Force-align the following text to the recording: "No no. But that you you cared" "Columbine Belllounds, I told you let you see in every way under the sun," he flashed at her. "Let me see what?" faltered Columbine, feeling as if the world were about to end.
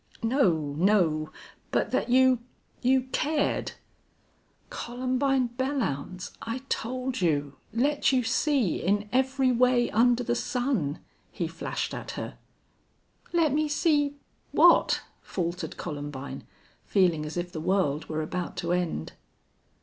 "No 0.23 0.73
no. 0.79 1.31
But 1.69 1.91
that 1.91 2.09
you 2.09 2.39
you 2.81 3.01
cared" 3.11 3.73
"Columbine 4.71 5.49
Belllounds, 5.49 6.31
I 6.41 6.63
told 6.69 7.21
you 7.21 7.57
let 7.71 8.11
you 8.11 8.23
see 8.23 8.77
in 8.77 9.07
every 9.13 9.51
way 9.51 9.91
under 9.91 10.23
the 10.23 10.33
sun," 10.33 10.97
he 11.31 11.47
flashed 11.47 11.93
at 11.93 12.13
her. 12.17 12.39
"Let 13.31 13.53
me 13.53 13.67
see 13.67 14.15
what?" 14.51 15.01
faltered 15.21 15.77
Columbine, 15.77 16.45
feeling 16.83 17.23
as 17.23 17.37
if 17.37 17.51
the 17.51 17.61
world 17.61 18.09
were 18.09 18.23
about 18.23 18.57
to 18.57 18.71
end. 18.73 19.13